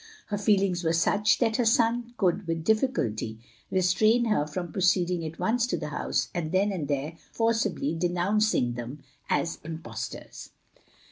[0.29, 3.37] Her feelings were such that her son could with difl&culty
[3.69, 8.51] restrain her from proceeding at once to the house, and then and there forcibly denounc
[8.55, 10.49] ing them as impostors.